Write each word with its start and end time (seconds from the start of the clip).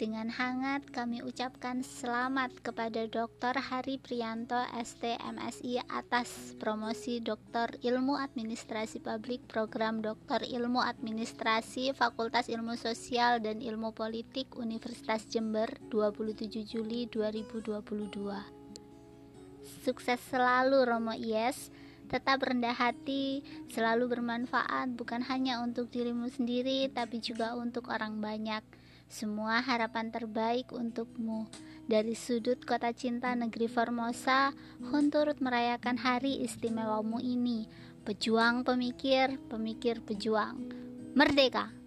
Dengan 0.00 0.32
hangat 0.32 0.88
kami 0.96 1.20
ucapkan 1.20 1.84
selamat 1.84 2.64
kepada 2.64 3.04
Dr. 3.04 3.52
Hari 3.52 4.00
Prianto 4.00 4.56
ST 4.72 5.04
MSI 5.20 5.76
atas 5.92 6.56
promosi 6.56 7.20
Doktor 7.20 7.76
Ilmu 7.84 8.16
Administrasi 8.16 9.04
Publik 9.04 9.44
Program 9.44 10.00
Doktor 10.00 10.40
Ilmu 10.40 10.80
Administrasi 10.80 11.92
Fakultas 11.92 12.48
Ilmu 12.48 12.80
Sosial 12.80 13.44
dan 13.44 13.60
Ilmu 13.60 13.92
Politik 13.92 14.56
Universitas 14.56 15.28
Jember 15.28 15.68
27 15.92 16.48
Juli 16.64 17.04
2022. 17.12 17.84
Sukses 19.84 20.20
selalu 20.32 20.80
Romo 20.88 21.12
Yes. 21.12 21.68
Tetap 22.08 22.40
rendah 22.40 22.72
hati, 22.72 23.44
selalu 23.68 24.16
bermanfaat 24.16 24.96
bukan 24.96 25.20
hanya 25.28 25.60
untuk 25.60 25.92
dirimu 25.92 26.32
sendiri 26.32 26.88
tapi 26.88 27.20
juga 27.20 27.52
untuk 27.52 27.92
orang 27.92 28.16
banyak. 28.24 28.64
Semua 29.10 29.58
harapan 29.58 30.14
terbaik 30.14 30.70
untukmu. 30.70 31.50
Dari 31.90 32.14
sudut 32.14 32.62
kota 32.62 32.94
cinta 32.94 33.34
negeri 33.34 33.66
Formosa, 33.66 34.54
Hun 34.78 35.10
turut 35.10 35.42
merayakan 35.42 35.98
hari 35.98 36.46
istimewamu 36.46 37.18
ini. 37.18 37.66
Pejuang 38.06 38.62
pemikir, 38.62 39.34
pemikir 39.50 39.98
pejuang. 40.06 40.62
Merdeka! 41.18 41.79